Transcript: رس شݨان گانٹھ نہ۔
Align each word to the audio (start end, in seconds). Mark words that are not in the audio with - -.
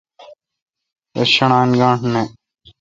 رس 1.15 1.29
شݨان 1.35 1.69
گانٹھ 1.79 2.03
نہ۔ 2.13 2.21